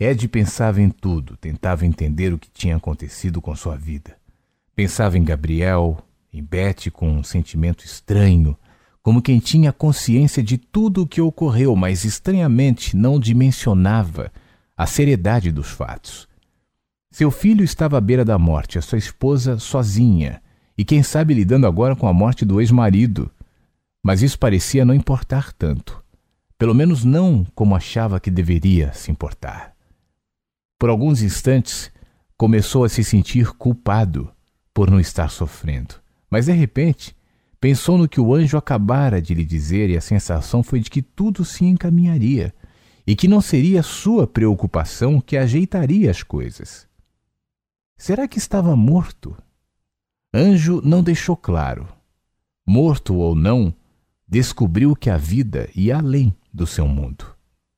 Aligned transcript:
Ed 0.00 0.26
pensava 0.28 0.80
em 0.80 0.88
tudo, 0.88 1.36
tentava 1.36 1.84
entender 1.84 2.32
o 2.32 2.38
que 2.38 2.50
tinha 2.50 2.74
acontecido 2.74 3.38
com 3.42 3.54
sua 3.54 3.76
vida. 3.76 4.16
Pensava 4.74 5.18
em 5.18 5.22
Gabriel, 5.22 5.98
em 6.32 6.42
Beth 6.42 6.90
com 6.90 7.10
um 7.10 7.22
sentimento 7.22 7.84
estranho, 7.84 8.56
como 9.02 9.20
quem 9.20 9.38
tinha 9.38 9.74
consciência 9.74 10.42
de 10.42 10.56
tudo 10.56 11.02
o 11.02 11.06
que 11.06 11.20
ocorreu, 11.20 11.76
mas 11.76 12.06
estranhamente 12.06 12.96
não 12.96 13.20
dimensionava 13.20 14.32
a 14.74 14.86
seriedade 14.86 15.52
dos 15.52 15.68
fatos. 15.68 16.26
Seu 17.10 17.30
filho 17.30 17.62
estava 17.62 17.98
à 17.98 18.00
beira 18.00 18.24
da 18.24 18.38
morte, 18.38 18.78
a 18.78 18.82
sua 18.82 18.96
esposa 18.96 19.58
sozinha, 19.58 20.40
e 20.78 20.84
quem 20.84 21.02
sabe 21.02 21.34
lidando 21.34 21.66
agora 21.66 21.94
com 21.94 22.08
a 22.08 22.12
morte 22.12 22.46
do 22.46 22.58
ex-marido. 22.58 23.30
Mas 24.02 24.22
isso 24.22 24.38
parecia 24.38 24.82
não 24.82 24.94
importar 24.94 25.52
tanto. 25.52 26.02
Pelo 26.56 26.74
menos 26.74 27.04
não 27.04 27.44
como 27.54 27.76
achava 27.76 28.18
que 28.18 28.30
deveria 28.30 28.94
se 28.94 29.10
importar. 29.10 29.69
Por 30.80 30.88
alguns 30.88 31.20
instantes, 31.20 31.92
começou 32.38 32.84
a 32.84 32.88
se 32.88 33.04
sentir 33.04 33.52
culpado 33.52 34.32
por 34.72 34.90
não 34.90 34.98
estar 34.98 35.28
sofrendo. 35.28 35.96
Mas 36.30 36.46
de 36.46 36.52
repente, 36.52 37.14
pensou 37.60 37.98
no 37.98 38.08
que 38.08 38.18
o 38.18 38.34
anjo 38.34 38.56
acabara 38.56 39.20
de 39.20 39.34
lhe 39.34 39.44
dizer 39.44 39.90
e 39.90 39.96
a 39.98 40.00
sensação 40.00 40.62
foi 40.62 40.80
de 40.80 40.88
que 40.88 41.02
tudo 41.02 41.44
se 41.44 41.66
encaminharia 41.66 42.54
e 43.06 43.14
que 43.14 43.28
não 43.28 43.42
seria 43.42 43.82
sua 43.82 44.26
preocupação 44.26 45.20
que 45.20 45.36
ajeitaria 45.36 46.10
as 46.10 46.22
coisas. 46.22 46.88
Será 47.98 48.26
que 48.26 48.38
estava 48.38 48.74
morto? 48.74 49.36
Anjo 50.32 50.80
não 50.82 51.02
deixou 51.02 51.36
claro. 51.36 51.86
Morto 52.66 53.16
ou 53.16 53.34
não, 53.34 53.74
descobriu 54.26 54.96
que 54.96 55.10
a 55.10 55.18
vida 55.18 55.68
ia 55.74 55.98
além 55.98 56.34
do 56.50 56.66
seu 56.66 56.88
mundo. 56.88 57.26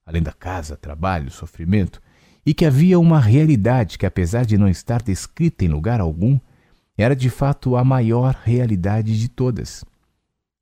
Além 0.07 0.23
da 0.23 0.32
casa, 0.32 0.77
trabalho, 0.77 1.32
sofrimento, 1.32 2.01
e 2.45 2.52
que 2.52 2.64
havia 2.64 2.98
uma 2.98 3.20
realidade 3.20 3.96
que, 3.96 4.06
apesar 4.06 4.45
de 4.45 4.59
não 4.59 4.69
estar 4.69 5.01
descrita 5.01 5.64
em 5.64 5.69
lugar 5.69 6.01
algum, 6.01 6.38
era 6.96 7.15
de 7.15 7.30
fato 7.30 7.76
a 7.76 7.85
maior 7.85 8.37
realidade 8.45 9.18
de 9.18 9.29
todas. 9.29 9.85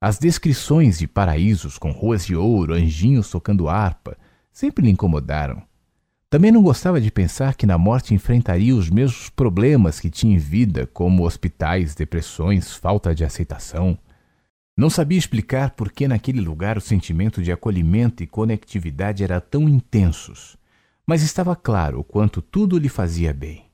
As 0.00 0.18
descrições 0.18 0.98
de 0.98 1.06
paraísos 1.06 1.78
com 1.78 1.90
ruas 1.90 2.24
de 2.24 2.36
ouro, 2.36 2.74
anjinhos 2.74 3.30
tocando 3.30 3.68
harpa, 3.68 4.16
sempre 4.52 4.84
lhe 4.84 4.90
incomodaram. 4.90 5.62
Também 6.28 6.52
não 6.52 6.62
gostava 6.62 7.00
de 7.00 7.10
pensar 7.10 7.54
que 7.54 7.66
na 7.66 7.76
morte 7.76 8.14
enfrentaria 8.14 8.74
os 8.74 8.88
mesmos 8.88 9.28
problemas 9.30 9.98
que 9.98 10.08
tinha 10.08 10.34
em 10.34 10.38
vida, 10.38 10.86
como 10.86 11.24
hospitais, 11.24 11.94
depressões, 11.94 12.72
falta 12.72 13.14
de 13.14 13.24
aceitação. 13.24 13.98
Não 14.76 14.88
sabia 14.88 15.18
explicar 15.18 15.72
por 15.72 15.90
que 15.90 16.06
naquele 16.06 16.40
lugar 16.40 16.78
o 16.78 16.80
sentimento 16.80 17.42
de 17.42 17.50
acolhimento 17.50 18.22
e 18.22 18.26
conectividade 18.26 19.24
era 19.24 19.40
tão 19.40 19.68
intensos 19.68 20.59
mas 21.10 21.22
estava 21.22 21.56
claro 21.56 21.98
o 21.98 22.04
quanto 22.04 22.40
tudo 22.40 22.78
lhe 22.78 22.88
fazia 22.88 23.34
bem. 23.34 23.64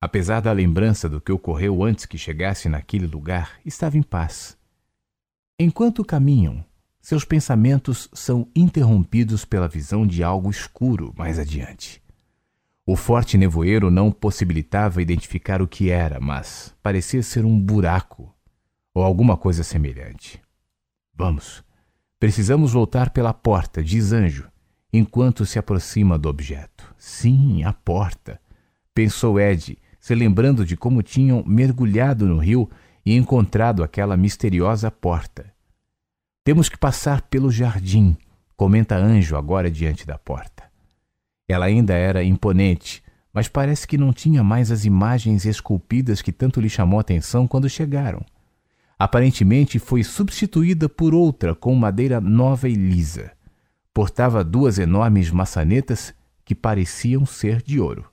Apesar 0.00 0.40
da 0.40 0.50
lembrança 0.50 1.06
do 1.06 1.20
que 1.20 1.30
ocorreu 1.30 1.84
antes 1.84 2.06
que 2.06 2.16
chegasse 2.16 2.70
naquele 2.70 3.06
lugar, 3.06 3.60
estava 3.66 3.98
em 3.98 4.02
paz. 4.02 4.56
Enquanto 5.58 6.02
caminham, 6.02 6.64
seus 7.02 7.22
pensamentos 7.22 8.08
são 8.14 8.48
interrompidos 8.56 9.44
pela 9.44 9.68
visão 9.68 10.06
de 10.06 10.24
algo 10.24 10.48
escuro 10.48 11.12
mais 11.18 11.38
adiante. 11.38 12.02
O 12.86 12.96
forte 12.96 13.36
nevoeiro 13.36 13.90
não 13.90 14.10
possibilitava 14.10 15.02
identificar 15.02 15.60
o 15.60 15.68
que 15.68 15.90
era, 15.90 16.18
mas 16.18 16.74
parecia 16.82 17.22
ser 17.22 17.44
um 17.44 17.60
buraco 17.60 18.34
ou 18.94 19.02
alguma 19.02 19.36
coisa 19.36 19.62
semelhante. 19.62 20.40
Vamos, 21.12 21.62
precisamos 22.18 22.72
voltar 22.72 23.10
pela 23.10 23.34
porta, 23.34 23.84
diz 23.84 24.14
Anjo, 24.14 24.50
enquanto 24.92 25.44
se 25.44 25.58
aproxima 25.58 26.18
do 26.18 26.28
objeto. 26.28 26.94
Sim, 26.96 27.62
a 27.64 27.72
porta. 27.72 28.40
Pensou 28.94 29.38
Ed, 29.38 29.78
se 30.00 30.14
lembrando 30.14 30.64
de 30.64 30.76
como 30.76 31.02
tinham 31.02 31.44
mergulhado 31.46 32.26
no 32.26 32.38
rio 32.38 32.68
e 33.04 33.14
encontrado 33.14 33.82
aquela 33.82 34.16
misteriosa 34.16 34.90
porta. 34.90 35.52
Temos 36.42 36.68
que 36.68 36.78
passar 36.78 37.22
pelo 37.22 37.50
jardim, 37.50 38.16
comenta 38.56 38.96
Anjo 38.96 39.36
agora 39.36 39.70
diante 39.70 40.06
da 40.06 40.18
porta. 40.18 40.64
Ela 41.46 41.66
ainda 41.66 41.94
era 41.94 42.24
imponente, 42.24 43.02
mas 43.32 43.48
parece 43.48 43.86
que 43.86 43.98
não 43.98 44.12
tinha 44.12 44.42
mais 44.42 44.70
as 44.70 44.84
imagens 44.84 45.44
esculpidas 45.44 46.22
que 46.22 46.32
tanto 46.32 46.60
lhe 46.60 46.68
chamou 46.68 46.98
a 46.98 47.02
atenção 47.02 47.46
quando 47.46 47.68
chegaram. 47.68 48.24
Aparentemente 48.98 49.78
foi 49.78 50.02
substituída 50.02 50.88
por 50.88 51.14
outra 51.14 51.54
com 51.54 51.74
madeira 51.74 52.20
nova 52.20 52.68
e 52.68 52.74
lisa 52.74 53.37
portava 53.98 54.44
duas 54.44 54.78
enormes 54.78 55.28
maçanetas 55.28 56.14
que 56.44 56.54
pareciam 56.54 57.26
ser 57.26 57.60
de 57.60 57.80
ouro. 57.80 58.08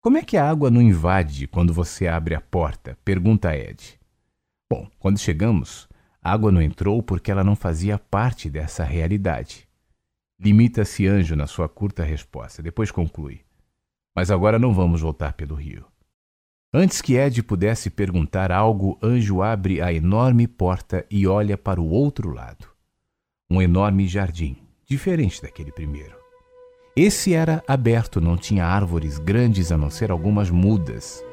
Como 0.00 0.16
é 0.16 0.22
que 0.22 0.36
a 0.36 0.48
água 0.48 0.70
não 0.70 0.80
invade 0.80 1.48
quando 1.48 1.74
você 1.74 2.06
abre 2.06 2.36
a 2.36 2.40
porta? 2.40 2.96
pergunta 3.04 3.52
Ed. 3.52 3.98
Bom, 4.72 4.88
quando 5.00 5.18
chegamos, 5.18 5.88
a 6.22 6.30
água 6.30 6.52
não 6.52 6.62
entrou 6.62 7.02
porque 7.02 7.32
ela 7.32 7.42
não 7.42 7.56
fazia 7.56 7.98
parte 7.98 8.48
dessa 8.48 8.84
realidade. 8.84 9.66
Limita-se 10.38 11.04
Anjo 11.08 11.34
na 11.34 11.48
sua 11.48 11.68
curta 11.68 12.04
resposta, 12.04 12.62
depois 12.62 12.92
conclui. 12.92 13.40
Mas 14.14 14.30
agora 14.30 14.56
não 14.56 14.72
vamos 14.72 15.00
voltar 15.00 15.32
pelo 15.32 15.56
rio. 15.56 15.84
Antes 16.72 17.02
que 17.02 17.14
Ed 17.14 17.42
pudesse 17.42 17.90
perguntar 17.90 18.52
algo, 18.52 18.96
Anjo 19.02 19.42
abre 19.42 19.82
a 19.82 19.92
enorme 19.92 20.46
porta 20.46 21.04
e 21.10 21.26
olha 21.26 21.58
para 21.58 21.80
o 21.80 21.88
outro 21.88 22.30
lado. 22.30 22.68
Um 23.50 23.60
enorme 23.60 24.06
jardim 24.06 24.62
diferente 24.92 25.40
daquele 25.40 25.72
primeiro. 25.72 26.14
Esse 26.94 27.32
era 27.32 27.64
aberto, 27.66 28.20
não 28.20 28.36
tinha 28.36 28.66
árvores 28.66 29.18
grandes 29.18 29.72
a 29.72 29.78
não 29.78 29.88
ser 29.88 30.10
algumas 30.10 30.50
mudas. 30.50 31.24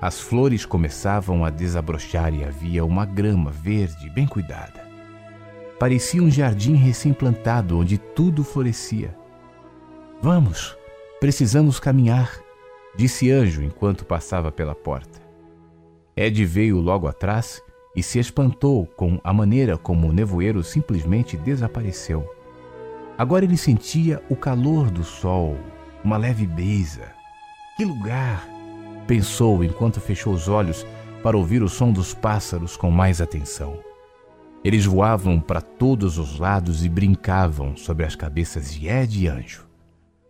As 0.00 0.18
flores 0.18 0.64
começavam 0.64 1.44
a 1.44 1.50
desabrochar 1.50 2.32
e 2.32 2.42
havia 2.42 2.82
uma 2.86 3.04
grama 3.04 3.50
verde 3.50 4.08
bem 4.08 4.26
cuidada. 4.26 4.86
Parecia 5.78 6.22
um 6.22 6.30
jardim 6.30 6.74
recém-plantado 6.74 7.78
onde 7.78 7.98
tudo 7.98 8.42
florescia. 8.42 9.14
Vamos, 10.22 10.74
precisamos 11.20 11.78
caminhar, 11.78 12.40
disse 12.96 13.30
Anjo 13.30 13.62
enquanto 13.62 14.06
passava 14.06 14.50
pela 14.50 14.74
porta. 14.74 15.20
Ed 16.16 16.42
veio 16.46 16.80
logo 16.80 17.06
atrás 17.06 17.60
e 17.94 18.02
se 18.02 18.18
espantou 18.18 18.86
com 18.86 19.20
a 19.22 19.34
maneira 19.34 19.76
como 19.76 20.08
o 20.08 20.12
nevoeiro 20.14 20.64
simplesmente 20.64 21.36
desapareceu. 21.36 22.35
Agora 23.18 23.44
ele 23.44 23.56
sentia 23.56 24.22
o 24.28 24.36
calor 24.36 24.90
do 24.90 25.02
sol, 25.02 25.56
uma 26.04 26.18
leve 26.18 26.46
brisa. 26.46 27.08
Que 27.76 27.84
lugar! 27.84 28.46
Pensou 29.06 29.64
enquanto 29.64 30.00
fechou 30.00 30.34
os 30.34 30.48
olhos 30.48 30.86
para 31.22 31.36
ouvir 31.36 31.62
o 31.62 31.68
som 31.68 31.90
dos 31.90 32.12
pássaros 32.12 32.76
com 32.76 32.90
mais 32.90 33.20
atenção. 33.20 33.78
Eles 34.62 34.84
voavam 34.84 35.40
para 35.40 35.60
todos 35.62 36.18
os 36.18 36.38
lados 36.38 36.84
e 36.84 36.88
brincavam 36.88 37.76
sobre 37.76 38.04
as 38.04 38.14
cabeças 38.14 38.72
de 38.72 38.86
Ed 38.86 39.24
e 39.24 39.28
Anjo. 39.28 39.66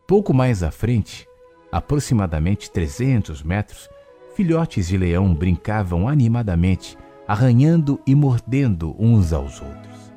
Pouco 0.07 0.33
mais 0.33 0.63
à 0.63 0.71
frente, 0.71 1.27
aproximadamente 1.73 2.71
300 2.71 3.43
metros, 3.43 3.89
filhotes 4.37 4.87
de 4.87 4.97
leão 4.97 5.35
brincavam 5.35 6.07
animadamente, 6.07 6.97
arranhando 7.27 7.99
e 8.07 8.15
mordendo 8.15 8.95
uns 8.99 9.33
aos 9.33 9.61
outros. 9.61 10.13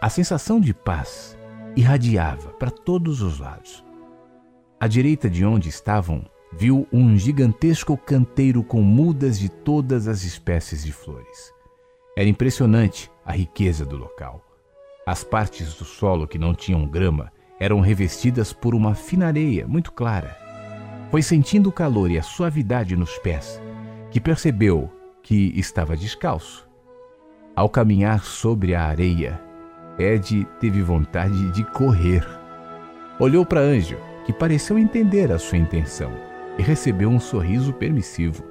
A 0.00 0.08
sensação 0.08 0.58
de 0.58 0.74
paz 0.74 1.36
irradiava 1.76 2.50
para 2.50 2.70
todos 2.70 3.20
os 3.20 3.38
lados. 3.38 3.84
À 4.80 4.86
direita 4.86 5.28
de 5.28 5.44
onde 5.44 5.68
estavam, 5.68 6.24
viu 6.52 6.86
um 6.92 7.16
gigantesco 7.16 7.96
canteiro 7.96 8.62
com 8.62 8.82
mudas 8.82 9.38
de 9.38 9.48
todas 9.48 10.06
as 10.06 10.22
espécies 10.22 10.84
de 10.84 10.92
flores. 10.92 11.52
Era 12.16 12.28
impressionante 12.28 13.10
a 13.24 13.32
riqueza 13.32 13.84
do 13.84 13.96
local. 13.96 14.44
As 15.06 15.24
partes 15.24 15.74
do 15.74 15.84
solo 15.84 16.26
que 16.26 16.38
não 16.38 16.54
tinham 16.54 16.86
grama 16.86 17.32
eram 17.58 17.80
revestidas 17.80 18.52
por 18.52 18.74
uma 18.74 18.94
fina 18.94 19.26
areia 19.26 19.66
muito 19.66 19.92
clara. 19.92 20.36
Foi 21.10 21.22
sentindo 21.22 21.68
o 21.68 21.72
calor 21.72 22.10
e 22.10 22.18
a 22.18 22.22
suavidade 22.22 22.96
nos 22.96 23.18
pés 23.18 23.60
que 24.10 24.20
percebeu 24.20 24.92
que 25.22 25.52
estava 25.56 25.96
descalço. 25.96 26.68
Ao 27.56 27.68
caminhar 27.68 28.24
sobre 28.24 28.74
a 28.74 28.84
areia, 28.84 29.40
Ed 29.98 30.46
teve 30.58 30.82
vontade 30.82 31.50
de 31.50 31.62
correr. 31.62 32.26
Olhou 33.18 33.46
para 33.46 33.60
Anjo, 33.60 33.96
que 34.26 34.32
pareceu 34.32 34.78
entender 34.78 35.30
a 35.30 35.38
sua 35.38 35.58
intenção, 35.58 36.10
e 36.58 36.62
recebeu 36.62 37.08
um 37.08 37.20
sorriso 37.20 37.72
permissivo. 37.72 38.42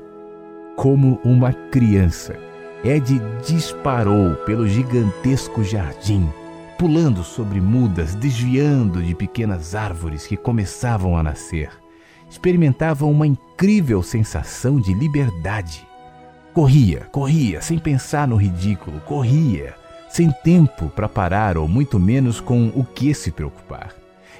Como 0.77 1.19
uma 1.23 1.51
criança, 1.51 2.37
Ed 2.83 3.21
disparou 3.45 4.35
pelo 4.45 4.67
gigantesco 4.67 5.63
jardim, 5.63 6.29
pulando 6.77 7.23
sobre 7.23 7.59
mudas, 7.59 8.15
desviando 8.15 9.03
de 9.03 9.13
pequenas 9.13 9.75
árvores 9.75 10.25
que 10.25 10.37
começavam 10.37 11.17
a 11.17 11.23
nascer. 11.23 11.69
Experimentava 12.29 13.05
uma 13.05 13.27
incrível 13.27 14.01
sensação 14.01 14.79
de 14.79 14.93
liberdade. 14.93 15.85
Corria, 16.53 17.07
corria, 17.11 17.61
sem 17.61 17.77
pensar 17.77 18.27
no 18.27 18.35
ridículo, 18.35 18.99
corria 19.01 19.75
sem 20.13 20.30
tempo 20.30 20.89
para 20.89 21.10
parar 21.10 21.57
ou 21.57 21.68
muito 21.68 22.00
menos 22.00 22.39
com 22.39 22.68
o 22.68 22.86
que 22.86 23.15
se 23.15 23.31
preocupar. 23.31 23.95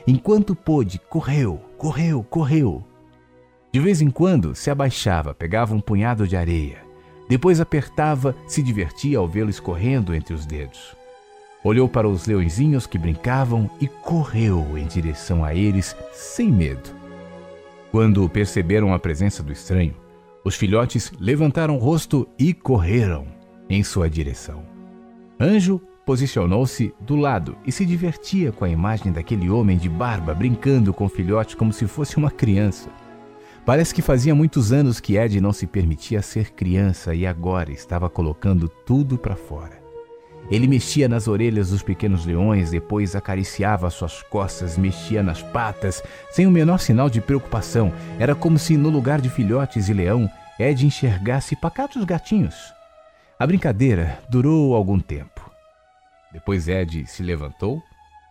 Enquanto 0.06 0.56
pôde, 0.56 1.02
correu, 1.10 1.60
correu, 1.80 2.22
correu. 2.22 2.84
De 3.72 3.80
vez 3.80 4.00
em 4.00 4.12
quando 4.12 4.54
se 4.54 4.70
abaixava, 4.70 5.34
pegava 5.34 5.74
um 5.74 5.82
punhado 5.82 6.28
de 6.28 6.38
areia. 6.38 6.78
Depois 7.28 7.60
apertava, 7.60 8.36
se 8.48 8.62
divertia 8.62 9.18
ao 9.18 9.28
vê-lo 9.28 9.50
escorrendo 9.50 10.14
entre 10.14 10.36
os 10.36 10.46
dedos. 10.46 10.96
Olhou 11.64 11.90
para 11.90 12.08
os 12.08 12.28
leõezinhos 12.28 12.86
que 12.86 13.00
brincavam 13.00 13.68
e 13.82 13.88
correu 13.88 14.78
em 14.78 14.86
direção 14.86 15.44
a 15.44 15.56
eles 15.56 15.96
sem 16.12 16.52
medo. 16.52 16.92
Quando 17.90 18.30
perceberam 18.30 18.94
a 18.94 19.00
presença 19.00 19.42
do 19.42 19.52
estranho, 19.52 19.96
os 20.46 20.56
filhotes 20.56 21.12
levantaram 21.20 21.78
o 21.78 21.80
rosto 21.80 22.30
e 22.38 22.54
correram 22.54 23.26
em 23.68 23.84
sua 23.84 24.08
direção. 24.08 24.73
Anjo 25.40 25.82
posicionou-se 26.06 26.94
do 27.00 27.16
lado 27.16 27.58
e 27.66 27.72
se 27.72 27.86
divertia 27.86 28.52
com 28.52 28.66
a 28.66 28.70
imagem 28.70 29.12
daquele 29.12 29.50
homem 29.50 29.78
de 29.78 29.90
barba 29.90 30.34
brincando 30.34 30.94
com 30.94 31.06
o 31.06 31.10
filhote 31.10 31.56
como 31.56 31.74
se 31.74 31.88
fosse 31.88 32.18
uma 32.18 32.30
criança. 32.30 32.90
Parece 33.66 33.96
que 33.96 34.02
fazia 34.02 34.36
muitos 34.36 34.74
anos 34.74 35.00
que 35.00 35.16
Ed 35.18 35.40
não 35.40 35.54
se 35.54 35.66
permitia 35.66 36.22
ser 36.22 36.52
criança 36.52 37.16
e 37.16 37.26
agora 37.26 37.72
estava 37.72 38.10
colocando 38.10 38.68
tudo 38.68 39.18
para 39.18 39.36
fora. 39.36 39.82
Ele 40.52 40.68
mexia 40.68 41.08
nas 41.08 41.30
orelhas 41.30 41.70
dos 41.70 41.82
pequenos 41.82 42.26
leões, 42.26 42.72
depois 42.72 43.16
acariciava 43.16 43.90
suas 43.90 44.22
costas, 44.24 44.78
mexia 44.78 45.24
nas 45.24 45.42
patas, 45.42 46.04
sem 46.32 46.46
o 46.46 46.52
menor 46.52 46.80
sinal 46.80 47.10
de 47.10 47.22
preocupação. 47.22 47.94
Era 48.20 48.36
como 48.36 48.60
se, 48.60 48.76
no 48.76 48.90
lugar 48.90 49.22
de 49.22 49.30
filhotes 49.30 49.88
e 49.88 49.94
leão, 49.94 50.30
Ed 50.60 50.86
enxergasse 50.86 51.56
pacatos 51.56 52.04
gatinhos. 52.04 52.74
A 53.40 53.48
brincadeira 53.48 54.20
durou 54.30 54.76
algum 54.76 55.00
tempo. 55.00 55.50
Depois 56.32 56.68
Ed 56.68 57.06
se 57.08 57.24
levantou 57.24 57.82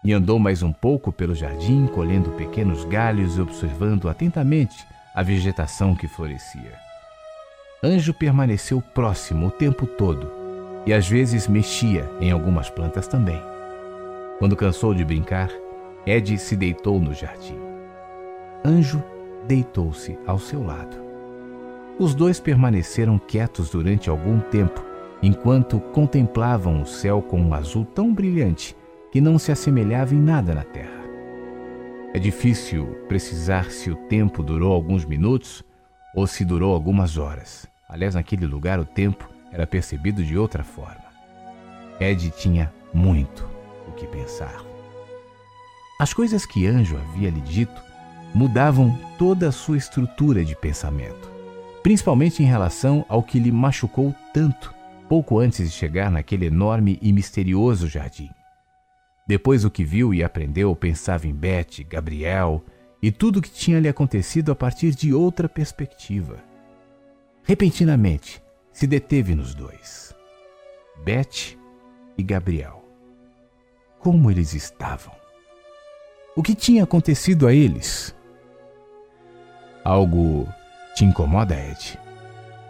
e 0.04 0.12
andou 0.12 0.38
mais 0.38 0.62
um 0.62 0.72
pouco 0.72 1.12
pelo 1.12 1.34
jardim, 1.34 1.87
colhendo 1.88 2.31
pequenos 2.31 2.84
galhos 2.84 3.37
e 3.37 3.40
observando 3.40 4.08
atentamente 4.08 4.87
a 5.14 5.22
vegetação 5.22 5.94
que 5.94 6.06
florescia. 6.06 6.78
Anjo 7.82 8.14
permaneceu 8.14 8.81
próximo 8.81 9.49
o 9.49 9.50
tempo 9.50 9.87
todo 9.87 10.31
e 10.87 10.93
às 10.93 11.08
vezes 11.08 11.48
mexia 11.48 12.08
em 12.20 12.31
algumas 12.31 12.70
plantas 12.70 13.08
também. 13.08 13.40
Quando 14.38 14.56
cansou 14.56 14.94
de 14.94 15.05
brincar, 15.05 15.50
Ed 16.06 16.38
se 16.38 16.56
deitou 16.56 17.00
no 17.00 17.12
jardim. 17.12 17.58
Anjo 18.64 19.02
deitou-se 19.46 20.16
ao 20.26 20.38
seu 20.38 20.64
lado. 20.64 20.96
Os 21.98 22.14
dois 22.14 22.40
permaneceram 22.40 23.19
quietos 23.19 23.70
durante 23.70 24.08
algum 24.08 24.40
tempo, 24.40 24.92
enquanto 25.22 25.78
contemplavam 25.78 26.82
o 26.82 26.86
céu 26.86 27.22
com 27.22 27.40
um 27.40 27.54
azul 27.54 27.84
tão 27.84 28.12
brilhante 28.12 28.76
que 29.12 29.20
não 29.20 29.38
se 29.38 29.52
assemelhava 29.52 30.14
em 30.14 30.20
nada 30.20 30.54
na 30.54 30.64
terra. 30.64 31.02
É 32.12 32.19
difícil 32.19 32.86
precisar 33.08 33.70
se 33.70 33.90
o 33.90 33.94
tempo 33.94 34.42
durou 34.42 34.72
alguns 34.72 35.04
minutos 35.04 35.62
ou 36.14 36.26
se 36.26 36.44
durou 36.44 36.74
algumas 36.74 37.16
horas. 37.16 37.66
Aliás, 37.88 38.14
naquele 38.14 38.46
lugar 38.46 38.80
o 38.80 38.84
tempo 38.84 39.30
era 39.50 39.66
percebido 39.66 40.24
de 40.24 40.36
outra 40.36 40.64
forma. 40.64 41.04
Ed 42.00 42.30
tinha 42.30 42.72
muito 42.92 43.48
o 43.88 43.92
que 43.92 44.06
pensar. 44.06 44.62
As 45.98 46.12
coisas 46.12 46.44
que 46.44 46.66
Anjo 46.66 46.96
havia 46.96 47.30
lhe 47.30 47.40
dito 47.40 47.80
mudavam 48.34 48.98
toda 49.19 49.48
a 49.48 49.52
sua 49.52 49.76
estrutura 49.76 50.44
de 50.44 50.56
pensamento, 50.56 51.30
principalmente 51.82 52.42
em 52.42 52.46
relação 52.46 53.04
ao 53.08 53.22
que 53.22 53.38
lhe 53.38 53.52
machucou 53.52 54.14
tanto 54.34 54.74
pouco 55.08 55.38
antes 55.38 55.70
de 55.70 55.76
chegar 55.76 56.10
naquele 56.10 56.46
enorme 56.46 56.99
e 57.02 57.12
misterioso 57.12 57.88
jardim. 57.88 58.31
Depois 59.26 59.62
do 59.62 59.70
que 59.70 59.84
viu 59.84 60.12
e 60.12 60.22
aprendeu, 60.22 60.75
pensava 60.75 61.26
em 61.26 61.34
Beth, 61.34 61.84
Gabriel 61.88 62.64
e 63.02 63.10
tudo 63.10 63.38
o 63.38 63.43
que 63.43 63.50
tinha 63.50 63.81
lhe 63.81 63.88
acontecido 63.88 64.52
a 64.52 64.54
partir 64.54 64.94
de 64.94 65.12
outra 65.12 65.49
perspectiva. 65.49 66.37
Repentinamente, 67.43 68.43
se 68.72 68.87
deteve 68.87 69.34
nos 69.34 69.54
dois. 69.54 70.14
Beth 71.05 71.56
e 72.16 72.22
Gabriel. 72.22 72.84
Como 73.98 74.31
eles 74.31 74.55
estavam? 74.55 75.14
O 76.34 76.43
que 76.43 76.55
tinha 76.55 76.84
acontecido 76.84 77.46
a 77.46 77.52
eles? 77.52 78.14
Algo 79.84 80.48
te 80.94 81.05
incomoda, 81.05 81.55
Ed? 81.55 81.98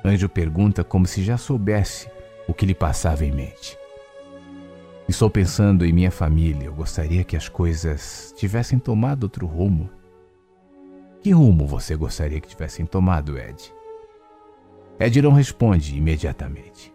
Anjo 0.04 0.28
pergunta 0.28 0.82
como 0.82 1.06
se 1.06 1.22
já 1.22 1.36
soubesse 1.36 2.08
o 2.48 2.54
que 2.54 2.66
lhe 2.66 2.74
passava 2.74 3.24
em 3.24 3.32
mente. 3.32 3.78
Estou 5.08 5.28
pensando 5.28 5.84
em 5.84 5.92
minha 5.92 6.10
família. 6.10 6.66
Eu 6.66 6.74
gostaria 6.74 7.24
que 7.24 7.36
as 7.36 7.48
coisas 7.48 8.32
tivessem 8.36 8.78
tomado 8.78 9.24
outro 9.24 9.46
rumo. 9.46 9.90
Que 11.20 11.32
rumo 11.32 11.66
você 11.66 11.94
gostaria 11.94 12.40
que 12.40 12.48
tivessem 12.48 12.86
tomado, 12.86 13.38
Ed? 13.38 13.72
Ed 14.98 15.22
não 15.22 15.32
responde 15.32 15.96
imediatamente. 15.96 16.92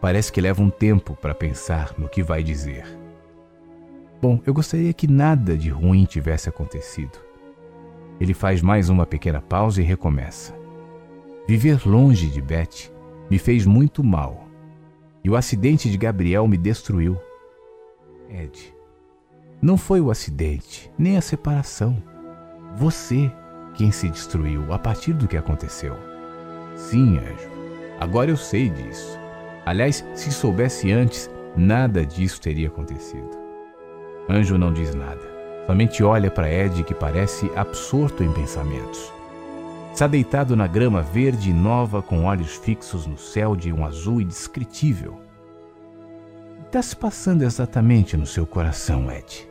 Parece 0.00 0.30
que 0.30 0.40
leva 0.40 0.62
um 0.62 0.70
tempo 0.70 1.16
para 1.16 1.34
pensar 1.34 1.94
no 1.96 2.08
que 2.08 2.22
vai 2.22 2.42
dizer. 2.42 2.84
Bom, 4.20 4.40
eu 4.46 4.52
gostaria 4.52 4.92
que 4.92 5.06
nada 5.06 5.56
de 5.56 5.70
ruim 5.70 6.04
tivesse 6.04 6.48
acontecido. 6.48 7.18
Ele 8.20 8.34
faz 8.34 8.62
mais 8.62 8.88
uma 8.88 9.06
pequena 9.06 9.40
pausa 9.40 9.80
e 9.80 9.84
recomeça. 9.84 10.54
Viver 11.46 11.86
longe 11.86 12.28
de 12.28 12.40
Beth 12.40 12.92
me 13.30 13.38
fez 13.38 13.66
muito 13.66 14.04
mal. 14.04 14.43
E 15.24 15.30
o 15.30 15.36
acidente 15.36 15.90
de 15.90 15.96
Gabriel 15.96 16.46
me 16.46 16.58
destruiu. 16.58 17.18
Ed, 18.28 18.74
não 19.62 19.78
foi 19.78 19.98
o 19.98 20.10
acidente, 20.10 20.92
nem 20.98 21.16
a 21.16 21.22
separação. 21.22 21.96
Você 22.76 23.32
quem 23.74 23.90
se 23.90 24.10
destruiu 24.10 24.70
a 24.70 24.78
partir 24.78 25.14
do 25.14 25.26
que 25.26 25.38
aconteceu. 25.38 25.96
Sim, 26.76 27.16
anjo. 27.16 27.48
Agora 27.98 28.30
eu 28.30 28.36
sei 28.36 28.68
disso. 28.68 29.18
Aliás, 29.64 30.04
se 30.14 30.30
soubesse 30.30 30.92
antes, 30.92 31.30
nada 31.56 32.04
disso 32.04 32.38
teria 32.38 32.68
acontecido. 32.68 33.30
Anjo 34.28 34.58
não 34.58 34.74
diz 34.74 34.94
nada. 34.94 35.22
Somente 35.66 36.04
olha 36.04 36.30
para 36.30 36.52
Ed, 36.52 36.84
que 36.84 36.92
parece 36.92 37.50
absorto 37.56 38.22
em 38.22 38.30
pensamentos. 38.30 39.13
Está 39.94 40.08
deitado 40.08 40.56
na 40.56 40.66
grama 40.66 41.02
verde 41.02 41.50
e 41.50 41.52
nova, 41.52 42.02
com 42.02 42.24
olhos 42.24 42.56
fixos 42.56 43.06
no 43.06 43.16
céu 43.16 43.54
de 43.54 43.72
um 43.72 43.86
azul 43.86 44.20
indescritível. 44.20 45.20
Está 46.66 46.82
se 46.82 46.96
passando 46.96 47.44
exatamente 47.44 48.16
no 48.16 48.26
seu 48.26 48.44
coração, 48.44 49.08
Ed? 49.08 49.48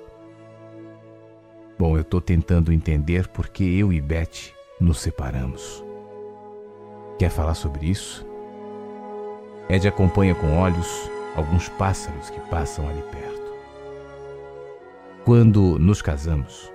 Bom, 1.79 1.95
eu 1.95 2.01
estou 2.01 2.19
tentando 2.19 2.73
entender 2.73 3.29
por 3.29 3.47
que 3.47 3.79
eu 3.79 3.93
e 3.93 4.01
Beth 4.01 4.51
nos 4.81 4.99
separamos. 4.99 5.81
Quer 7.17 7.29
falar 7.29 7.53
sobre 7.53 7.85
isso? 7.85 8.27
Ed 9.69 9.87
acompanha 9.87 10.35
com 10.35 10.59
olhos 10.59 11.09
alguns 11.37 11.69
pássaros 11.69 12.29
que 12.29 12.41
passam 12.49 12.89
ali 12.89 13.01
perto. 13.03 13.53
Quando 15.23 15.79
nos 15.79 16.01
casamos, 16.01 16.69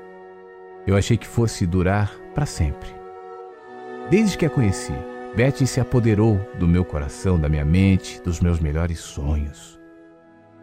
eu 0.86 0.96
achei 0.96 1.18
que 1.18 1.26
fosse 1.26 1.66
durar 1.66 2.10
para 2.34 2.46
sempre. 2.46 2.97
Desde 4.10 4.38
que 4.38 4.46
a 4.46 4.50
conheci, 4.50 4.94
Betty 5.36 5.66
se 5.66 5.80
apoderou 5.80 6.38
do 6.58 6.66
meu 6.66 6.82
coração, 6.82 7.38
da 7.38 7.46
minha 7.46 7.64
mente, 7.64 8.18
dos 8.22 8.40
meus 8.40 8.58
melhores 8.58 9.00
sonhos. 9.00 9.78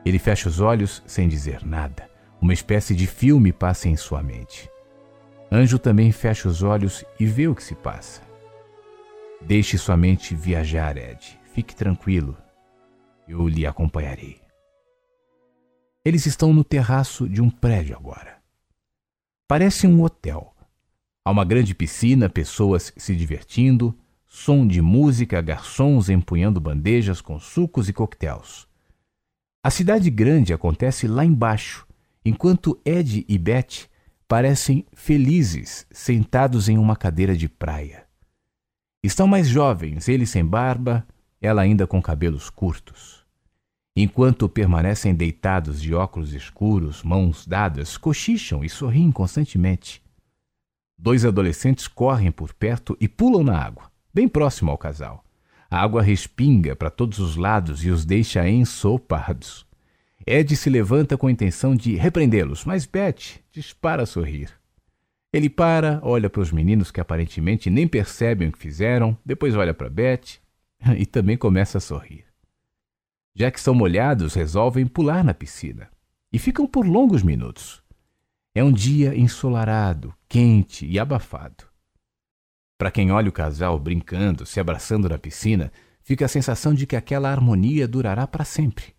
Ele 0.03 0.17
fecha 0.17 0.49
os 0.49 0.59
olhos 0.59 1.03
sem 1.05 1.27
dizer 1.27 1.63
nada. 1.63 2.09
Uma 2.41 2.53
espécie 2.53 2.95
de 2.95 3.05
filme 3.05 3.53
passa 3.53 3.87
em 3.87 3.95
sua 3.95 4.23
mente. 4.23 4.67
Anjo 5.51 5.77
também 5.77 6.11
fecha 6.11 6.47
os 6.47 6.63
olhos 6.63 7.05
e 7.19 7.25
vê 7.27 7.47
o 7.47 7.53
que 7.53 7.63
se 7.63 7.75
passa. 7.75 8.23
Deixe 9.41 9.77
sua 9.77 9.95
mente 9.95 10.33
viajar, 10.33 10.97
Ed. 10.97 11.39
Fique 11.53 11.75
tranquilo. 11.75 12.35
Eu 13.27 13.47
lhe 13.47 13.67
acompanharei. 13.67 14.41
Eles 16.03 16.25
estão 16.25 16.51
no 16.51 16.63
terraço 16.63 17.29
de 17.29 17.43
um 17.43 17.51
prédio 17.51 17.95
agora. 17.95 18.39
Parece 19.47 19.85
um 19.85 20.01
hotel. 20.01 20.54
Há 21.27 21.31
uma 21.31 21.43
grande 21.43 21.73
piscina, 21.73 22.29
pessoas 22.29 22.93
se 22.95 23.15
divertindo, 23.15 23.97
som 24.27 24.67
de 24.67 24.79
música, 24.79 25.41
garçons 25.41 26.07
empunhando 26.07 26.61
bandejas 26.61 27.19
com 27.19 27.39
sucos 27.39 27.89
e 27.89 27.93
coquetéis. 27.93 28.67
A 29.63 29.71
cidade 29.71 30.11
grande 30.11 30.53
acontece 30.53 31.07
lá 31.07 31.25
embaixo, 31.25 31.87
enquanto 32.23 32.79
Ed 32.85 33.25
e 33.27 33.37
Beth 33.39 33.89
parecem 34.27 34.85
felizes 34.93 35.87
sentados 35.89 36.69
em 36.69 36.77
uma 36.77 36.95
cadeira 36.95 37.35
de 37.35 37.49
praia. 37.49 38.05
Estão 39.01 39.25
mais 39.25 39.47
jovens, 39.47 40.07
ele 40.07 40.27
sem 40.27 40.45
barba, 40.45 41.07
ela 41.41 41.63
ainda 41.63 41.87
com 41.87 41.99
cabelos 41.99 42.51
curtos. 42.51 43.25
Enquanto 43.95 44.47
permanecem 44.47 45.15
deitados 45.15 45.81
de 45.81 45.91
óculos 45.95 46.33
escuros, 46.33 47.01
mãos 47.01 47.47
dadas, 47.47 47.97
cochicham 47.97 48.63
e 48.63 48.69
sorriem 48.69 49.11
constantemente. 49.11 50.04
Dois 50.97 51.25
adolescentes 51.25 51.87
correm 51.87 52.31
por 52.31 52.53
perto 52.53 52.97
e 52.99 53.07
pulam 53.07 53.43
na 53.43 53.57
água, 53.57 53.91
bem 54.13 54.27
próximo 54.27 54.71
ao 54.71 54.77
casal. 54.77 55.23
A 55.69 55.81
água 55.81 56.01
respinga 56.01 56.75
para 56.75 56.89
todos 56.89 57.19
os 57.19 57.35
lados 57.35 57.83
e 57.83 57.89
os 57.89 58.05
deixa 58.05 58.47
ensopados. 58.47 59.65
Ed 60.25 60.55
se 60.55 60.69
levanta 60.69 61.17
com 61.17 61.27
a 61.27 61.31
intenção 61.31 61.75
de 61.75 61.95
repreendê-los, 61.95 62.65
mas 62.65 62.85
Beth 62.85 63.41
dispara 63.51 64.03
a 64.03 64.05
sorrir. 64.05 64.49
Ele 65.31 65.49
para, 65.49 65.99
olha 66.01 66.29
para 66.29 66.41
os 66.41 66.51
meninos 66.51 66.91
que 66.91 67.01
aparentemente 67.01 67.69
nem 67.69 67.87
percebem 67.87 68.47
o 68.47 68.51
que 68.51 68.57
fizeram, 68.57 69.17
depois 69.25 69.53
olha 69.55 69.73
para 69.73 69.89
Beth 69.89 70.39
e 70.97 71.05
também 71.05 71.35
começa 71.35 71.77
a 71.77 71.81
sorrir. 71.81 72.23
Já 73.35 73.51
que 73.51 73.59
são 73.59 73.75
molhados, 73.75 74.33
resolvem 74.33 74.87
pular 74.87 75.23
na 75.23 75.33
piscina 75.33 75.89
e 76.31 76.39
ficam 76.39 76.65
por 76.65 76.87
longos 76.87 77.21
minutos. 77.21 77.83
É 78.57 78.63
um 78.63 78.71
dia 78.71 79.13
ensolarado, 79.13 80.15
quente 80.29 80.85
e 80.85 80.97
abafado. 80.97 81.65
Para 82.77 82.89
quem 82.89 83.11
olha 83.11 83.27
o 83.27 83.33
casal 83.33 83.77
brincando, 83.77 84.45
se 84.45 84.61
abraçando 84.61 85.09
na 85.09 85.17
piscina, 85.17 85.73
fica 86.01 86.23
a 86.23 86.29
sensação 86.29 86.73
de 86.73 86.87
que 86.87 86.95
aquela 86.95 87.29
harmonia 87.29 87.85
durará 87.85 88.25
para 88.25 88.45
sempre. 88.45 88.95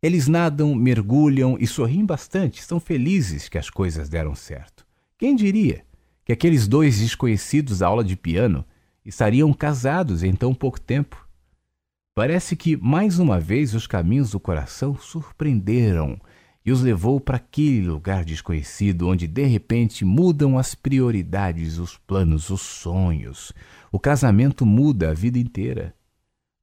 Eles 0.00 0.28
nadam, 0.28 0.76
mergulham 0.76 1.56
e 1.58 1.66
sorriem 1.66 2.06
bastante, 2.06 2.60
estão 2.60 2.78
felizes 2.78 3.48
que 3.48 3.58
as 3.58 3.68
coisas 3.68 4.08
deram 4.08 4.32
certo. 4.32 4.86
Quem 5.18 5.34
diria 5.34 5.84
que 6.24 6.32
aqueles 6.32 6.68
dois 6.68 7.00
desconhecidos 7.00 7.80
da 7.80 7.88
aula 7.88 8.04
de 8.04 8.14
piano 8.14 8.64
estariam 9.04 9.52
casados 9.52 10.22
em 10.22 10.32
tão 10.36 10.54
pouco 10.54 10.80
tempo? 10.80 11.28
Parece 12.14 12.54
que, 12.54 12.76
mais 12.76 13.18
uma 13.18 13.40
vez, 13.40 13.74
os 13.74 13.88
caminhos 13.88 14.30
do 14.30 14.38
coração 14.38 14.96
surpreenderam 14.96 16.16
e 16.64 16.72
os 16.72 16.80
levou 16.80 17.20
para 17.20 17.36
aquele 17.36 17.86
lugar 17.86 18.24
desconhecido 18.24 19.08
onde 19.08 19.26
de 19.26 19.44
repente 19.44 20.04
mudam 20.04 20.58
as 20.58 20.74
prioridades, 20.74 21.78
os 21.78 21.98
planos, 21.98 22.48
os 22.48 22.62
sonhos. 22.62 23.52
O 23.92 24.00
casamento 24.00 24.64
muda 24.64 25.10
a 25.10 25.14
vida 25.14 25.38
inteira. 25.38 25.94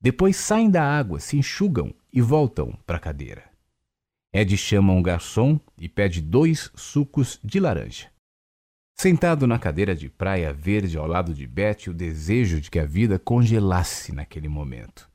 Depois 0.01 0.35
saem 0.35 0.71
da 0.71 0.83
água, 0.83 1.19
se 1.19 1.37
enxugam 1.37 1.93
e 2.11 2.19
voltam 2.19 2.75
para 2.85 2.97
a 2.97 2.99
cadeira. 2.99 3.43
Ed 4.33 4.57
chama 4.57 4.93
um 4.93 5.03
garçom 5.03 5.59
e 5.77 5.87
pede 5.87 6.21
dois 6.21 6.71
sucos 6.73 7.39
de 7.43 7.59
laranja. 7.59 8.09
Sentado 8.97 9.45
na 9.45 9.59
cadeira 9.59 9.95
de 9.95 10.09
praia 10.09 10.53
verde 10.53 10.97
ao 10.97 11.05
lado 11.05 11.33
de 11.33 11.45
Betty, 11.45 11.89
o 11.89 11.93
desejo 11.93 12.59
de 12.59 12.71
que 12.71 12.79
a 12.79 12.85
vida 12.85 13.19
congelasse 13.19 14.13
naquele 14.13 14.47
momento. 14.47 15.10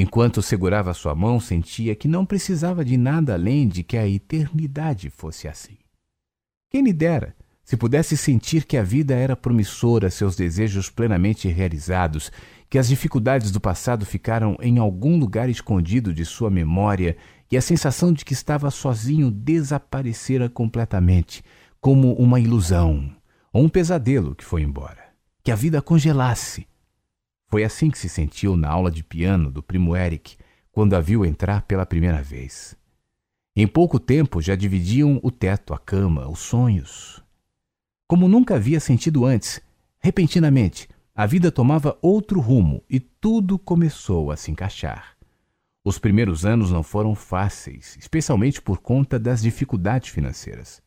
Enquanto 0.00 0.40
segurava 0.40 0.94
sua 0.94 1.12
mão, 1.12 1.40
sentia 1.40 1.92
que 1.96 2.06
não 2.06 2.24
precisava 2.24 2.84
de 2.84 2.96
nada 2.96 3.34
além 3.34 3.66
de 3.66 3.82
que 3.82 3.96
a 3.96 4.06
eternidade 4.06 5.10
fosse 5.10 5.48
assim. 5.48 5.76
Quem 6.70 6.84
lhe 6.84 6.92
dera 6.92 7.34
se 7.64 7.76
pudesse 7.76 8.16
sentir 8.16 8.64
que 8.64 8.76
a 8.76 8.82
vida 8.84 9.16
era 9.16 9.34
promissora, 9.34 10.08
seus 10.08 10.36
desejos 10.36 10.88
plenamente 10.88 11.48
realizados, 11.48 12.30
que 12.70 12.78
as 12.78 12.86
dificuldades 12.86 13.50
do 13.50 13.60
passado 13.60 14.06
ficaram 14.06 14.56
em 14.60 14.78
algum 14.78 15.18
lugar 15.18 15.48
escondido 15.48 16.14
de 16.14 16.24
sua 16.24 16.48
memória 16.48 17.16
e 17.50 17.56
a 17.56 17.60
sensação 17.60 18.12
de 18.12 18.24
que 18.24 18.32
estava 18.32 18.70
sozinho 18.70 19.32
desaparecera 19.32 20.48
completamente, 20.48 21.42
como 21.80 22.12
uma 22.12 22.38
ilusão 22.38 23.10
ou 23.52 23.64
um 23.64 23.68
pesadelo 23.68 24.36
que 24.36 24.44
foi 24.44 24.62
embora. 24.62 25.08
Que 25.42 25.50
a 25.50 25.56
vida 25.56 25.82
congelasse 25.82 26.68
foi 27.48 27.64
assim 27.64 27.90
que 27.90 27.98
se 27.98 28.08
sentiu 28.08 28.56
na 28.56 28.68
aula 28.68 28.90
de 28.90 29.02
piano 29.02 29.50
do 29.50 29.62
primo 29.62 29.96
Eric 29.96 30.36
quando 30.70 30.94
a 30.94 31.00
viu 31.00 31.24
entrar 31.24 31.62
pela 31.62 31.86
primeira 31.86 32.22
vez. 32.22 32.76
Em 33.56 33.66
pouco 33.66 33.98
tempo 33.98 34.40
já 34.40 34.54
dividiam 34.54 35.18
o 35.22 35.30
teto, 35.30 35.74
a 35.74 35.78
cama, 35.78 36.28
os 36.28 36.38
sonhos. 36.38 37.22
Como 38.06 38.28
nunca 38.28 38.54
havia 38.54 38.78
sentido 38.78 39.24
antes, 39.24 39.60
repentinamente, 39.98 40.88
a 41.14 41.26
vida 41.26 41.50
tomava 41.50 41.98
outro 42.00 42.38
rumo 42.38 42.84
e 42.88 43.00
tudo 43.00 43.58
começou 43.58 44.30
a 44.30 44.36
se 44.36 44.50
encaixar. 44.50 45.16
Os 45.84 45.98
primeiros 45.98 46.44
anos 46.44 46.70
não 46.70 46.82
foram 46.82 47.14
fáceis, 47.14 47.96
especialmente 47.98 48.60
por 48.62 48.78
conta 48.78 49.18
das 49.18 49.42
dificuldades 49.42 50.10
financeiras. 50.10 50.82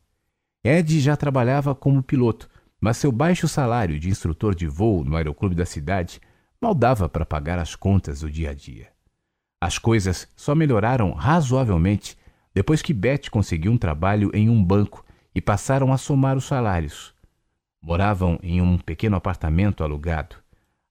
Ed 0.64 1.00
já 1.00 1.16
trabalhava 1.16 1.74
como 1.74 2.02
piloto, 2.02 2.48
mas 2.80 2.96
seu 2.96 3.12
baixo 3.12 3.48
salário 3.48 3.98
de 3.98 4.08
instrutor 4.08 4.54
de 4.54 4.66
voo 4.66 5.04
no 5.04 5.16
aeroclube 5.16 5.54
da 5.54 5.66
cidade 5.66 6.20
Mal 6.62 6.76
dava 6.76 7.08
para 7.08 7.26
pagar 7.26 7.58
as 7.58 7.74
contas 7.74 8.20
do 8.20 8.30
dia 8.30 8.50
a 8.50 8.54
dia. 8.54 8.86
As 9.60 9.78
coisas 9.78 10.28
só 10.36 10.54
melhoraram 10.54 11.10
razoavelmente 11.10 12.16
depois 12.54 12.80
que 12.80 12.94
Beth 12.94 13.28
conseguiu 13.32 13.72
um 13.72 13.76
trabalho 13.76 14.30
em 14.32 14.48
um 14.48 14.62
banco 14.62 15.04
e 15.34 15.40
passaram 15.40 15.92
a 15.92 15.98
somar 15.98 16.36
os 16.36 16.44
salários. 16.44 17.12
Moravam 17.82 18.38
em 18.44 18.62
um 18.62 18.78
pequeno 18.78 19.16
apartamento 19.16 19.82
alugado. 19.82 20.36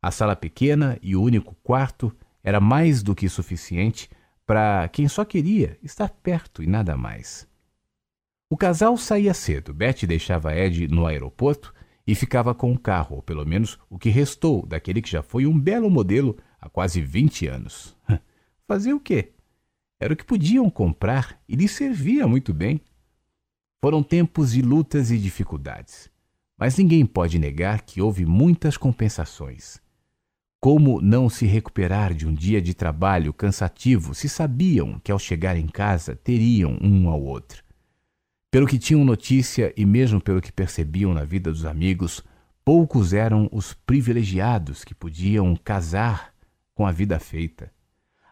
A 0.02 0.12
sala 0.12 0.36
pequena 0.36 1.00
e 1.02 1.16
o 1.16 1.22
único 1.22 1.56
quarto 1.64 2.14
era 2.44 2.60
mais 2.60 3.02
do 3.02 3.16
que 3.16 3.30
suficiente 3.30 4.10
para 4.46 4.90
quem 4.90 5.08
só 5.08 5.24
queria 5.24 5.80
estar 5.82 6.10
perto 6.10 6.62
e 6.62 6.68
nada 6.68 6.98
mais. 6.98 7.48
O 8.50 8.58
casal 8.58 8.98
saía 8.98 9.34
cedo. 9.34 9.74
Beth 9.74 10.06
deixava 10.06 10.54
Ed 10.54 10.90
no 10.90 11.06
aeroporto 11.06 11.74
e 12.12 12.16
ficava 12.16 12.54
com 12.54 12.74
o 12.74 12.78
carro, 12.78 13.16
ou 13.16 13.22
pelo 13.22 13.46
menos 13.46 13.80
o 13.90 13.98
que 13.98 14.10
restou 14.10 14.66
daquele 14.66 15.02
que 15.02 15.10
já 15.10 15.24
foi 15.24 15.46
um 15.46 15.58
belo 15.58 15.90
modelo 15.90 16.38
há 16.60 16.68
quase 16.68 17.00
20 17.00 17.48
anos. 17.48 17.96
Fazer 18.68 18.92
o 18.92 19.00
quê? 19.00 19.32
Era 19.98 20.14
o 20.14 20.18
que 20.18 20.26
podiam 20.26 20.70
comprar 20.70 21.42
e 21.48 21.56
lhe 21.56 21.70
servia 21.70 22.28
muito 22.28 22.54
bem. 22.54 22.82
Foram 23.82 24.04
tempos 24.04 24.52
de 24.52 24.62
lutas 24.62 25.10
e 25.10 25.18
dificuldades, 25.18 26.12
mas 26.58 26.78
ninguém 26.78 27.06
pode 27.06 27.40
negar 27.40 27.84
que 27.84 28.02
houve 28.02 28.26
muitas 28.26 28.76
compensações. 28.76 29.80
Como 30.60 31.00
não 31.00 31.30
se 31.30 31.46
recuperar 31.46 32.14
de 32.14 32.28
um 32.28 32.34
dia 32.34 32.62
de 32.62 32.74
trabalho 32.74 33.32
cansativo 33.32 34.14
se 34.14 34.28
sabiam 34.28 35.00
que 35.00 35.14
ao 35.14 35.18
chegar 35.18 35.56
em 35.56 35.68
casa 35.70 36.14
teriam 36.14 36.78
um 36.82 37.08
ao 37.08 37.24
outro? 37.24 37.64
Pelo 38.52 38.68
que 38.68 38.78
tinham 38.78 39.06
notícia 39.06 39.74
e 39.78 39.86
mesmo 39.86 40.20
pelo 40.20 40.42
que 40.42 40.52
percebiam 40.52 41.14
na 41.14 41.24
vida 41.24 41.50
dos 41.50 41.64
amigos, 41.64 42.22
poucos 42.66 43.14
eram 43.14 43.48
os 43.50 43.74
privilegiados 43.74 44.84
que 44.84 44.94
podiam 44.94 45.56
casar 45.56 46.34
com 46.76 46.86
a 46.86 46.92
vida 46.92 47.18
feita. 47.18 47.72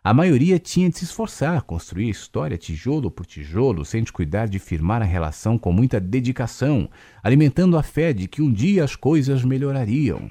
A 0.04 0.14
maioria 0.14 0.60
tinha 0.60 0.90
de 0.90 0.98
se 0.98 1.06
esforçar, 1.06 1.62
construir 1.62 2.10
história 2.10 2.58
tijolo 2.58 3.10
por 3.10 3.26
tijolo, 3.26 3.86
sem 3.86 4.04
descuidar 4.04 4.50
de 4.50 4.60
firmar 4.60 5.02
a 5.02 5.06
relação 5.06 5.58
com 5.58 5.72
muita 5.72 6.02
dedicação, 6.02 6.90
alimentando 7.24 7.78
a 7.78 7.84
fé 7.84 8.12
de 8.12 8.28
que 8.28 8.42
um 8.42 8.52
dia 8.52 8.84
as 8.84 8.98
coisas 8.98 9.46
melhorariam. 9.46 10.30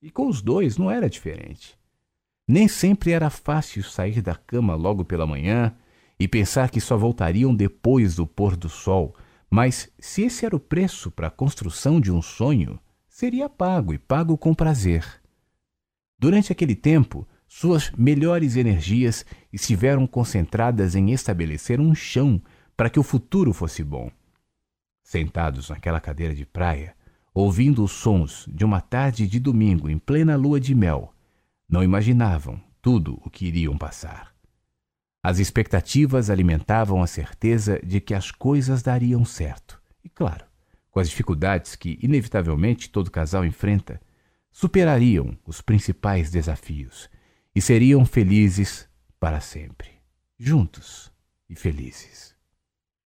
E 0.00 0.10
com 0.10 0.26
os 0.26 0.40
dois 0.40 0.78
não 0.78 0.90
era 0.90 1.08
diferente. 1.08 1.76
Nem 2.46 2.66
sempre 2.66 3.12
era 3.12 3.28
fácil 3.28 3.82
sair 3.82 4.22
da 4.22 4.34
cama 4.34 4.74
logo 4.74 5.04
pela 5.04 5.26
manhã 5.26 5.74
e 6.18 6.26
pensar 6.26 6.70
que 6.70 6.80
só 6.80 6.96
voltariam 6.96 7.54
depois 7.54 8.16
do 8.16 8.26
pôr 8.26 8.56
do 8.56 8.68
sol. 8.68 9.14
Mas 9.50 9.90
se 9.98 10.22
esse 10.22 10.44
era 10.44 10.56
o 10.56 10.60
preço 10.60 11.10
para 11.10 11.28
a 11.28 11.30
construção 11.30 12.00
de 12.00 12.10
um 12.10 12.20
sonho, 12.20 12.78
seria 13.08 13.48
pago 13.48 13.94
e 13.94 13.98
pago 13.98 14.36
com 14.36 14.54
prazer. 14.54 15.04
Durante 16.18 16.52
aquele 16.52 16.74
tempo, 16.74 17.26
suas 17.46 17.90
melhores 17.92 18.56
energias 18.56 19.24
estiveram 19.52 20.06
concentradas 20.06 20.94
em 20.94 21.12
estabelecer 21.12 21.80
um 21.80 21.94
chão 21.94 22.42
para 22.76 22.90
que 22.90 23.00
o 23.00 23.02
futuro 23.02 23.52
fosse 23.52 23.82
bom. 23.82 24.10
Sentados 25.02 25.70
naquela 25.70 26.00
cadeira 26.00 26.34
de 26.34 26.44
praia, 26.44 26.94
ouvindo 27.32 27.82
os 27.82 27.92
sons 27.92 28.46
de 28.52 28.64
uma 28.64 28.80
tarde 28.80 29.26
de 29.26 29.40
domingo 29.40 29.88
em 29.88 29.98
plena 29.98 30.36
lua 30.36 30.60
de 30.60 30.74
mel, 30.74 31.14
não 31.68 31.82
imaginavam 31.82 32.60
tudo 32.82 33.20
o 33.24 33.30
que 33.30 33.46
iriam 33.46 33.78
passar. 33.78 34.37
As 35.28 35.38
expectativas 35.38 36.30
alimentavam 36.30 37.02
a 37.02 37.06
certeza 37.06 37.78
de 37.84 38.00
que 38.00 38.14
as 38.14 38.30
coisas 38.30 38.80
dariam 38.80 39.26
certo. 39.26 39.78
E, 40.02 40.08
claro, 40.08 40.46
com 40.90 41.00
as 41.00 41.10
dificuldades 41.10 41.76
que, 41.76 41.98
inevitavelmente, 42.00 42.88
todo 42.88 43.10
casal 43.10 43.44
enfrenta, 43.44 44.00
superariam 44.50 45.38
os 45.44 45.60
principais 45.60 46.30
desafios 46.30 47.10
e 47.54 47.60
seriam 47.60 48.06
felizes 48.06 48.88
para 49.20 49.38
sempre. 49.38 49.90
Juntos 50.38 51.12
e 51.46 51.54
felizes. 51.54 52.34